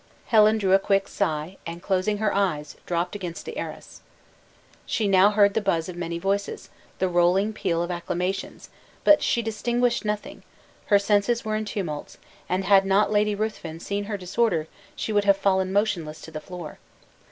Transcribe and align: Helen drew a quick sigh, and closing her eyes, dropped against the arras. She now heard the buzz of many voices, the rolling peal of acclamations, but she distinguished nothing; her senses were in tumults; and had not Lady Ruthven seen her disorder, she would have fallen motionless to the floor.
Helen 0.25 0.57
drew 0.57 0.73
a 0.73 0.79
quick 0.79 1.07
sigh, 1.07 1.57
and 1.63 1.83
closing 1.83 2.17
her 2.17 2.33
eyes, 2.33 2.75
dropped 2.87 3.13
against 3.15 3.45
the 3.45 3.55
arras. 3.55 4.01
She 4.87 5.07
now 5.07 5.29
heard 5.29 5.53
the 5.53 5.61
buzz 5.61 5.87
of 5.87 5.95
many 5.95 6.17
voices, 6.17 6.71
the 6.97 7.07
rolling 7.07 7.53
peal 7.53 7.83
of 7.83 7.91
acclamations, 7.91 8.71
but 9.03 9.21
she 9.21 9.43
distinguished 9.43 10.03
nothing; 10.03 10.41
her 10.87 10.97
senses 10.97 11.45
were 11.45 11.55
in 11.55 11.65
tumults; 11.65 12.17
and 12.49 12.65
had 12.65 12.83
not 12.83 13.11
Lady 13.11 13.35
Ruthven 13.35 13.79
seen 13.79 14.05
her 14.05 14.17
disorder, 14.17 14.67
she 14.95 15.13
would 15.13 15.25
have 15.25 15.37
fallen 15.37 15.71
motionless 15.71 16.19
to 16.21 16.31
the 16.31 16.41
floor. 16.41 16.79